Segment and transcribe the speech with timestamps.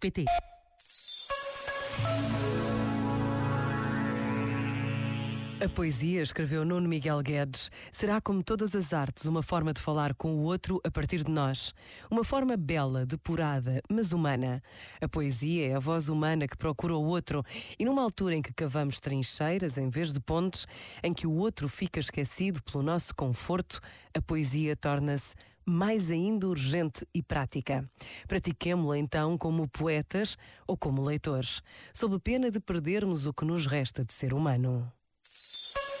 [0.00, 0.24] pété.
[5.58, 10.14] A poesia, escreveu Nuno Miguel Guedes, será como todas as artes uma forma de falar
[10.14, 11.72] com o outro a partir de nós.
[12.10, 14.62] Uma forma bela, depurada, mas humana.
[15.00, 17.42] A poesia é a voz humana que procura o outro
[17.78, 20.66] e numa altura em que cavamos trincheiras em vez de pontes,
[21.02, 23.80] em que o outro fica esquecido pelo nosso conforto,
[24.14, 27.90] a poesia torna-se mais ainda urgente e prática.
[28.28, 30.36] Pratiquemo-la então como poetas
[30.66, 31.62] ou como leitores,
[31.94, 34.92] sob pena de perdermos o que nos resta de ser humano.